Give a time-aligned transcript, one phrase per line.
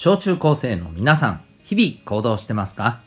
[0.00, 3.00] 小中高生の皆さん、日々行動してますか？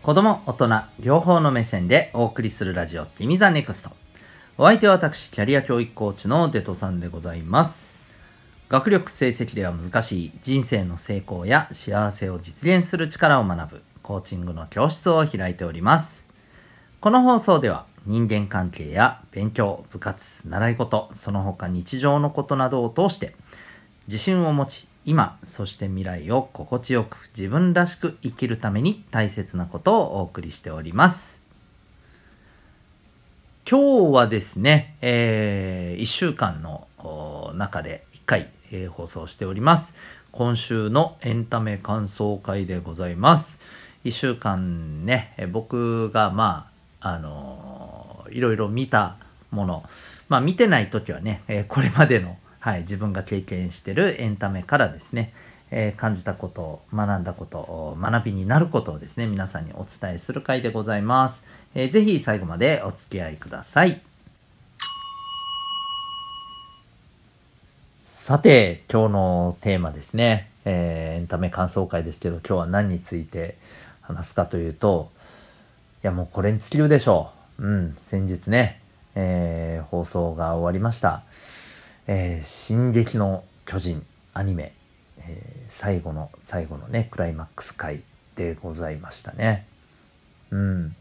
[0.00, 0.68] 子供、大人、
[1.00, 3.90] 両方の目線でお送りするラジオ、君 the NEXT。
[4.56, 8.00] お相手は私、キャリア教育コーチのデトさんでございます。
[8.68, 16.28] 学力成績では難しい人生の成功や幸せを実現する力を学ぶコーチングの教室を開いております。
[17.00, 23.34] この放送では人間関係や勉強、部活、習い事、その他日常のことなどを通して
[24.06, 31.38] 自信を持ち今、そして未来を心地よく自分らしく生きるために大切なことをお送りしております。
[33.68, 36.88] 今日はですね、えー、1週間の
[37.54, 39.94] 中で1回、えー、放送しております。
[40.32, 43.60] 今週のエンタメ感想会でございます。
[44.04, 49.16] 1週間ね、僕がまあ、あのー、いろいろ見た
[49.50, 49.84] もの、
[50.30, 55.34] まあ見てない時はね、えー、これまでのはい、自分が経験してるエンタメからですね、
[55.70, 61.44] えー、感じたこと、学んだこと、学びになることをですね、皆さんにお伝えする回でございます。
[61.74, 64.00] えー、ぜひ最後までお付き合いください。
[68.02, 73.58] さて、今日のテーマですね、えー、エンタメ感想会ですけど、今日は何について
[74.00, 75.10] 話すかというと、
[76.02, 77.62] いやもうこれに尽きるでしょう。
[77.62, 78.80] うん、先日ね、
[79.16, 81.24] えー、放送が終わりました。
[82.06, 84.04] えー、進撃の巨人
[84.34, 84.74] アニメ、
[85.18, 88.02] えー、最後の最後のね、クライマックス回
[88.36, 89.66] でございましたね。
[90.50, 90.96] うん。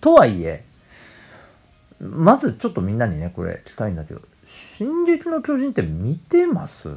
[0.00, 0.64] とはいえ、
[2.00, 6.96] まずちょっとみんなにね、これ聞きたいんだけど、進撃の巨人って見てます？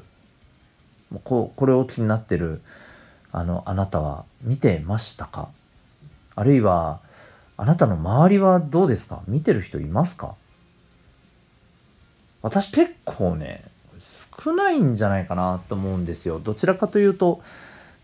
[1.24, 2.62] ここれを気になってる、
[3.32, 5.50] あの、あなたは見てましたか？
[6.36, 7.02] あるいは、
[7.58, 9.22] あなたの周りはどうですか？
[9.28, 10.36] 見てる人いますか？
[12.44, 13.64] 私結構ね、
[14.00, 16.40] 少ないんじゃないかなと思うんですよ。
[16.40, 17.42] どちらかというと、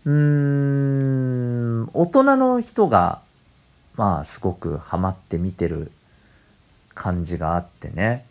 [0.06, 3.20] うーん、大人の人が、
[3.96, 5.92] まあ、すごくハマって見てる
[6.94, 8.24] 感じがあってね。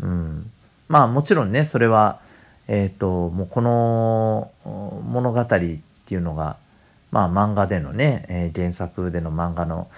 [0.00, 0.50] うん。
[0.88, 2.20] まあ、もちろんね、それは、
[2.68, 5.66] えっ、ー、と、もうこの物語って
[6.10, 6.58] いうのが、
[7.10, 9.88] まあ、漫画でのね、えー、原作での漫画の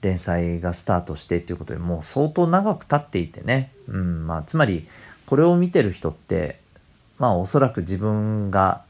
[0.00, 4.86] 連載がスタートしてっていうことでもう相当長く経っていてね、うん、まあ、つまり、
[5.26, 6.60] これを見てる人って、
[7.18, 8.82] まあ、おそらく自分が、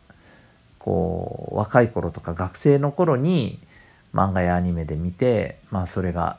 [0.78, 3.58] こう、若い頃とか学生の頃に
[4.14, 6.38] 漫画やアニメで見て、まあ、それが、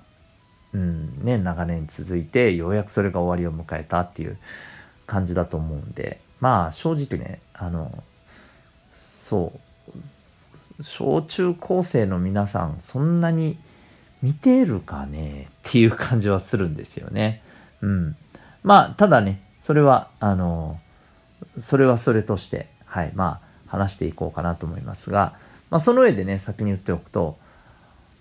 [0.74, 4.38] うん、ね、長年続いて、ようやくそれが終わりを迎えたっていう
[5.06, 8.04] 感じだと思うんで、まあ、正直ね、あの、
[8.96, 9.54] そ
[10.80, 13.58] う、小中高生の皆さん、そんなに、
[14.22, 15.48] 見てるかね？
[15.68, 17.42] っていう感じはするんですよね。
[17.82, 18.16] うん。
[18.64, 20.80] まあ、ただね、それは、あの、
[21.60, 25.34] それはそれとして、はい、まあ、話していこうかなと思いますが、
[25.70, 27.40] まあ、その上でね、先に言っておくと、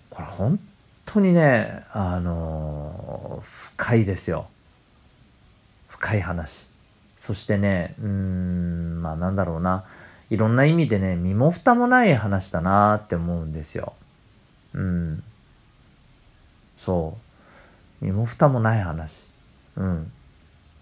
[0.09, 0.59] これ本
[1.05, 3.43] 当にね、あの、
[3.75, 4.47] 深いですよ。
[5.87, 6.67] 深い話。
[7.17, 9.83] そしてね、うーん、まあなんだろうな。
[10.31, 13.93] いろんな意味でね、身も蓋もない話だなって思うんですよ。
[14.73, 15.23] うん。
[16.85, 17.17] そ
[18.01, 18.05] う。
[18.05, 19.23] 身も蓋もない話。
[19.75, 20.11] うん。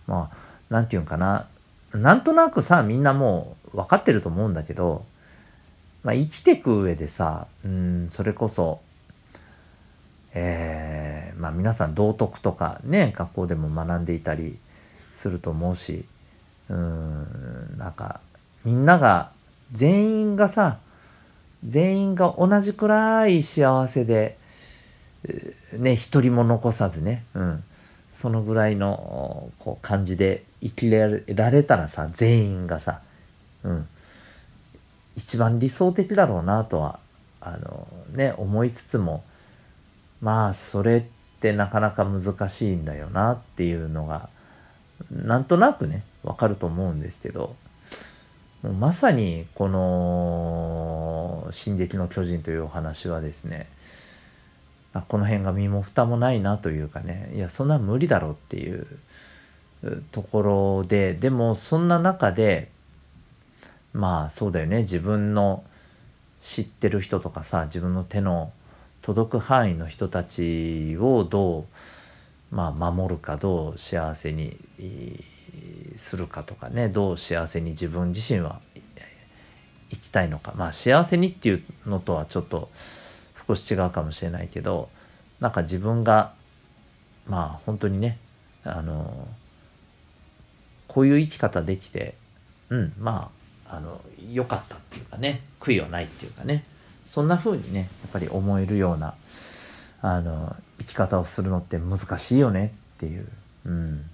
[0.07, 0.37] まあ、
[0.69, 1.47] なんていうんかな。
[1.93, 5.05] なんとなくさ、みんなもう分かってると思うんだけど、
[6.03, 8.79] まあ、生きていく上でさ、うん、それこそ、
[10.33, 14.57] えー、まあ皆さん道徳とかね、学校でも学んでいたり
[15.15, 16.05] すると思うし、
[16.69, 18.21] うん、なんか、
[18.63, 19.31] みんなが、
[19.73, 20.77] 全員がさ、
[21.65, 24.37] 全員が同じくらい幸せで、
[25.73, 27.63] ね、一人も残さずね、うん。
[28.13, 31.07] そのぐらいのこう感じで生きら
[31.49, 33.01] れたらさ、全員がさ、
[33.63, 33.87] うん。
[35.15, 36.99] 一番理想的だろうなとは、
[37.41, 39.23] あのね、思いつつも、
[40.21, 41.03] まあ、それっ
[41.41, 44.29] てなかなか難しいんだよなっていうのが、
[45.11, 47.55] なんとなくね、わかると思うんですけど、
[48.63, 53.67] まさにこの、進撃の巨人というお話はですね、
[54.93, 58.87] あこの辺が身も蓋もないなというかね、いや、そんな無理だろうっていう
[60.11, 62.71] ところで、でもそんな中で、
[63.93, 65.63] まあそうだよね、自分の
[66.41, 68.51] 知ってる人とかさ、自分の手の
[69.01, 71.65] 届く範囲の人たちをど
[72.51, 74.57] う、まあ、守るか、どう幸せに
[75.97, 78.59] するかとかね、どう幸せに自分自身は
[79.91, 80.53] 生きたいのか。
[80.55, 82.69] まあ幸せにっていうのとはちょっと、
[83.49, 84.89] 少し違うかもしれないけど
[85.39, 86.33] なんか自分が
[87.27, 88.19] まあ本当にね
[88.63, 89.27] あの
[90.87, 92.13] こういう生き方できて
[92.69, 93.31] うんま
[93.67, 94.01] ああの
[94.31, 96.63] 良かったっていうかね悔いはないっていうかね
[97.07, 99.15] そんな風にねやっぱり思えるような
[100.01, 103.27] あの生き方をするのって難しいよねっていう、
[103.65, 104.05] うん、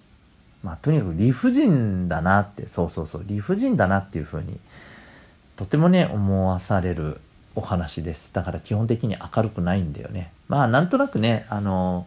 [0.63, 4.59] まあとにかく理不尽だなってそうそうそう理不尽だなっていう風に
[5.57, 7.19] とてもね思わされる
[7.55, 8.33] お話です。
[8.33, 10.31] だから基本的に明るくないんだよね。
[10.47, 12.05] まあなんとなくねあの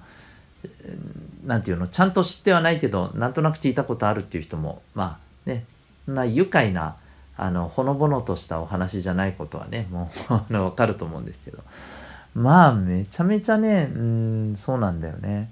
[1.46, 5.64] なんていうのちゃんと知ってはないけどなんとなく聞いたことあるっていう人もまあね
[6.04, 6.96] そんな愉快な
[7.36, 11.58] あのほのぼのとしたお話じゃないことはねもう あの分かると思うんですけど。
[12.34, 15.50] まあめちゃめちゃねうんそうなんだよね。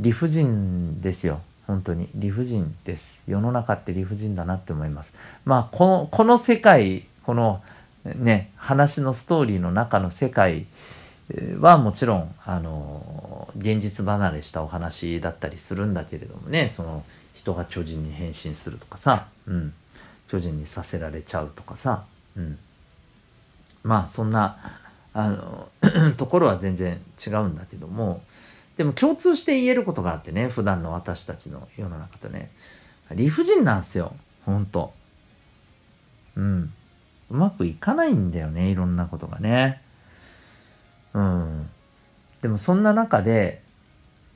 [0.00, 1.40] 理不尽ですよ。
[1.66, 2.08] 本当に。
[2.14, 3.20] 理不尽です。
[3.26, 5.14] 世の中って理不尽だなって思います。
[5.44, 7.62] まあこのこの世界この
[8.14, 10.66] ね話のストーリーの中の世界
[11.58, 17.04] はもちろんあの現実離れしたお話だったりするんだけれどもねその
[17.34, 19.74] 人が巨人に変身するとかさ、うん、
[20.28, 22.04] 巨人にさせられちゃうとかさ、
[22.36, 22.58] うん、
[23.82, 24.80] まあそんな
[25.12, 25.68] あの
[26.16, 28.22] ところは全然違うんだけども
[28.76, 32.50] でも共通して言えることがあってね普段の私たちの世の中とね。
[33.14, 34.14] 理不尽なんですよ
[34.44, 34.92] ほんと。
[36.36, 36.72] うん。
[37.30, 39.80] うまくいかないんだよねいろんなことがね。
[41.14, 41.70] うん。
[42.42, 43.62] でもそんな中で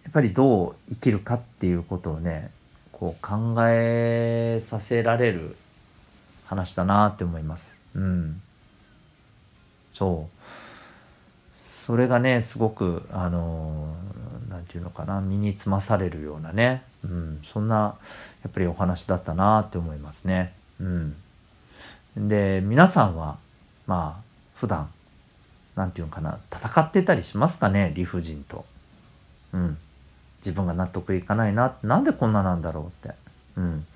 [0.05, 2.51] やっぱりどう生きるかっていうことをね
[2.93, 5.57] こう考えさせられる
[6.47, 7.75] 話だなって思います。
[7.95, 8.43] うん。
[9.95, 10.41] そう。
[11.87, 13.95] それがねすごくあの
[14.49, 17.97] 何て言うのかな身につまされるようなね、うん、そんな
[18.45, 20.53] やっぱりお話だったなって思いますね。
[20.81, 21.17] うん、
[22.17, 23.39] で皆さんは
[23.87, 24.23] まあ
[24.57, 24.91] 普段
[25.77, 28.65] 何て言うのかな戦ってたりしますかね理不尽と。
[29.53, 29.79] うん、
[30.39, 33.17] 自分が納得いかないななんでこんななんだろうって。
[33.57, 33.87] うん、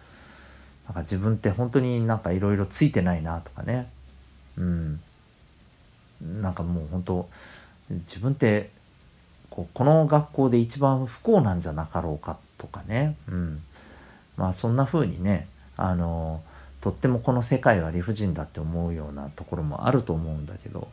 [0.87, 3.91] なんか自分って本当になんかいろいろついてないなとかね。
[4.57, 5.01] うん、
[6.23, 7.29] なんかもう本当
[8.09, 8.71] 自分って
[9.51, 13.63] こうこの学校で一番不幸なんじゃなかろうかとかね、うん、
[14.37, 16.43] まあそんな風にねあの
[16.85, 20.89] とってもこの世界は理不尽だって思うようなところもあると思うんだけど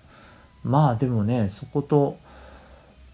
[0.64, 2.18] まあでもねそこと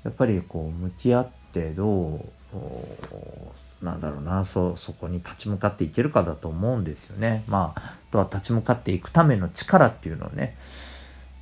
[0.03, 7.43] やっぱりこう向き合ってどうなんだろうなそそこに立ち向かっていけるかだと思うんですよね。
[7.47, 10.55] まああとは立ち向かっていくための力っていうのをね、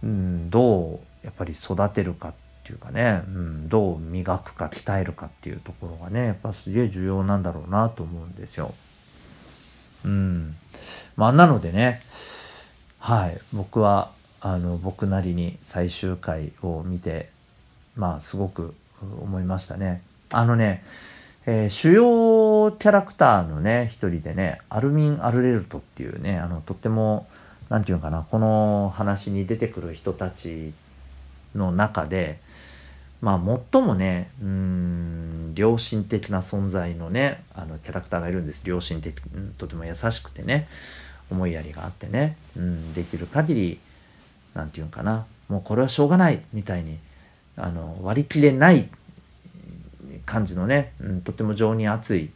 [0.03, 2.33] うん、どうやっぱり育てるかっ
[2.63, 8.73] ていうかね、うん、どう磨くか鍛えるかっていうところがねやっぱすげえ重要なんだろうなと思うんですよ。
[10.05, 10.55] うん。
[11.17, 12.01] まあなのでね
[12.99, 17.29] はい僕はあの僕なりに最終回を見て
[17.95, 20.01] まあすごく思いましたね。
[20.29, 20.83] あのね、
[21.45, 27.27] えー、主要キャラクターのね一人でねアルミン・アルレルトっていうねあのとっても
[27.69, 30.73] 何て言うのかなこの話に出てくる人たち
[31.55, 32.39] の中で、
[33.21, 38.67] まあ、最もね、うん、良心的な存在のね、あの、キャラクターがいるんです。
[38.67, 39.15] 良心的、
[39.57, 40.67] とても優しくてね、
[41.31, 43.79] 思いやりがあってね、うん、できる限り、
[44.53, 46.97] なんていうかな、もうこれはしょうがない、みたいに、
[47.57, 48.89] あの、割り切れない
[50.25, 52.29] 感じのね、うん、とても情に熱い、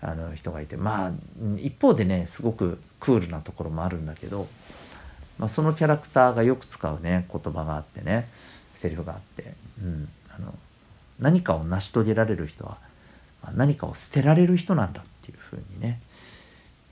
[0.00, 0.76] あの人がいて。
[0.76, 1.12] まあ
[1.58, 4.46] 一方でねすごくクールなところもあるんだけど
[5.38, 8.28] まあ、そのキャラクターがよく使うね言葉があってね
[8.74, 10.54] セリフがあって、うん、あの
[11.18, 12.76] 何かを成し遂げられる人は、
[13.54, 15.98] 何かを捨てられる人なんだっていうふうにね、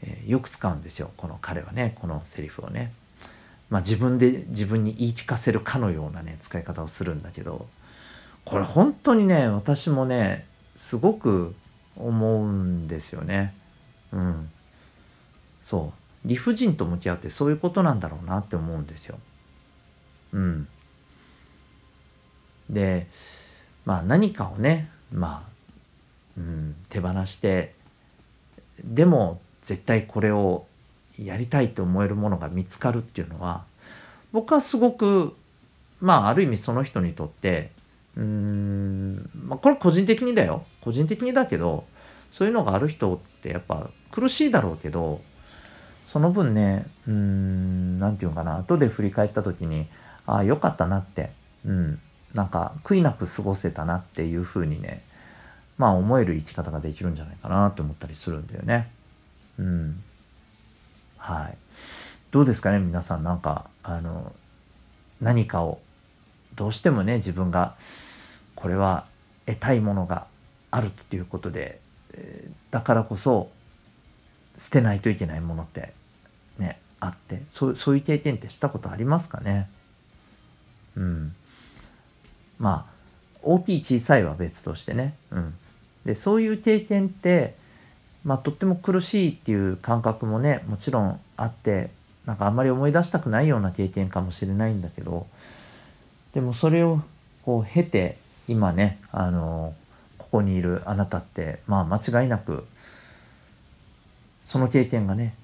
[0.04, 2.92] えー、よく使うんですよこの彼はねこのセリフをね。
[3.70, 7.66] まあ、自分で自分に言い聞かせるかのようなね使い方をするんだけど
[8.44, 10.46] これ本当にね私もね
[10.76, 11.54] すごく
[11.96, 13.54] 思うんですよね。
[14.12, 14.50] うん。
[15.64, 15.92] そ
[16.24, 16.28] う。
[16.28, 19.18] 理不尽と向き合ってそういうことなんだろうなって思うんですよ。
[20.32, 20.68] うん。
[22.70, 23.06] で、
[23.84, 25.50] まあ何かをね、まあ、
[26.38, 27.74] うん、手放して、
[28.82, 30.66] でも絶対これを
[31.18, 33.64] やりたいと思えるものが見つかるっていうのは、
[34.32, 35.34] 僕はすごく、
[36.00, 37.70] まあある意味その人にとって、
[38.16, 40.64] うーん、まあこれ個人的にだよ。
[40.80, 41.84] 個人的にだけど、
[42.32, 45.20] そういうのがある人ってやっぱ苦しいだろうけど、
[46.12, 49.86] その分ね、うーん、なんていうのかな、後で振り返った時に、
[50.26, 51.30] ああ、よかったなって、
[51.64, 52.00] うん、
[52.34, 55.02] なんか悔いなく過ごせたなっていうふうにね、
[55.78, 58.90] まあ思える生き方ができるんじゃないかなと思ったりするんだよね。
[59.58, 60.02] うん。
[61.18, 61.56] はい。
[62.30, 63.24] どうですかね、皆さん。
[63.24, 64.32] なんか、あの、
[65.20, 65.80] 何かを、
[66.54, 67.76] どうしてもね、自分が、
[68.54, 69.06] これは
[69.46, 70.26] 得たいものが
[70.70, 71.80] あるっていうことで、
[72.70, 73.50] だからこそ、
[74.56, 75.92] 捨てないといけないものって
[76.58, 79.68] ねあってそうそういう経験ってしたことありますかね？
[80.96, 81.34] うん
[82.60, 82.94] まあ
[83.42, 85.54] 大きい小さいは別としてね、うん、
[86.06, 87.56] でそういう経験って
[88.24, 91.90] まあ、とっても苦しいっていう感覚もねもちろんあって
[92.24, 95.26] なんかあんまり思い出したくないような経験かもしれないんだけど
[96.32, 97.02] でもそれを
[97.44, 98.16] こう経て
[98.48, 99.74] 今ねあの
[100.18, 102.66] ここにいるあなたってまあ間違いなく
[104.46, 105.34] その経験がね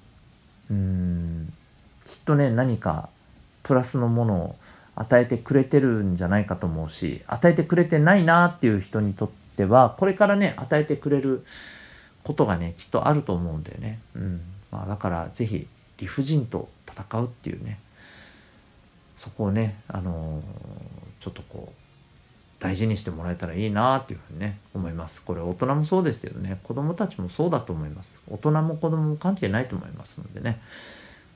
[0.69, 1.53] うん
[2.07, 3.09] きっとね何か
[3.63, 4.55] プラスのものを
[4.95, 11.45] 与えてくれてるんじゃないかと思うし与えてくれてないなっていう人にとってはこれからね与えてくれる
[12.23, 13.99] ことがねきっとあると思うんだよね。
[14.15, 14.41] うん。
[14.71, 17.79] まあ、だから是非理不尽と戦うっていうね。
[19.17, 21.81] そこをね、あのー、ちょっとこう
[22.59, 25.23] 大事にしてもらえたらいいなっていうふうにね思います。
[25.23, 26.59] これ大人もそうですけどね。
[26.63, 28.21] 子供たちもそうだと思います。
[28.29, 30.59] 大人も子供も関係ないと思いますのでね。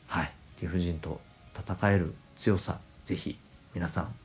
[0.08, 0.32] はい。
[0.62, 1.20] 理不尽と
[1.58, 3.38] 戦える強さ是非
[3.74, 4.16] 皆さん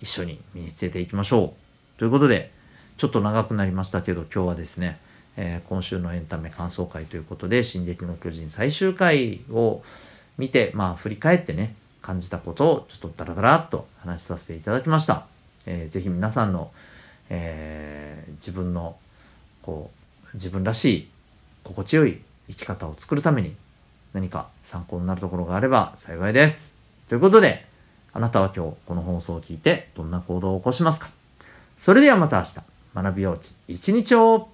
[0.00, 1.54] 一緒に身につけていきましょ
[1.96, 1.98] う。
[1.98, 2.52] ということで
[2.98, 4.98] ちょっと長くなりましたけど今日はですね
[5.36, 9.82] えー、今週のエンタメ感想会ということで、進撃の巨人最終回を
[10.38, 15.26] 見て、まあ振り返ってね、感じたことをちょっとダラダラっと話しさせていただきました。
[15.66, 16.70] えー、ぜひ皆さんの、
[17.28, 18.96] えー、自分の、
[19.62, 19.90] こ
[20.32, 21.08] う、自分らしい、
[21.64, 23.56] 心地よい生き方を作るために
[24.12, 26.76] 何か参考になるところがあれば幸いです。
[27.08, 27.66] ということで、
[28.12, 31.10] あなたは今日この放送を聞いてどんな行動を起こしますか？
[31.78, 32.60] それではまた明日、
[32.94, 34.48] 学びようき一日を